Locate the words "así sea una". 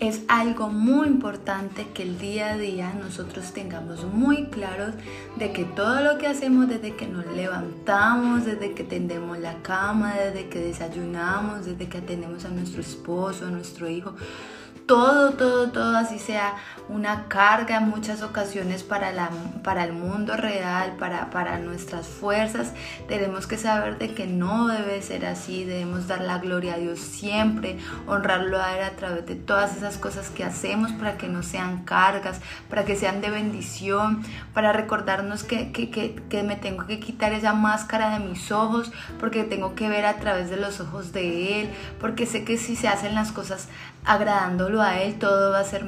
15.96-17.28